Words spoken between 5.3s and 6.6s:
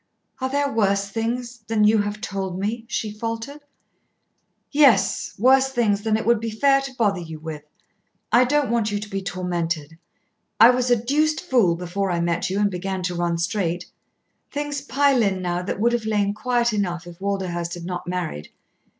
worse things than it would be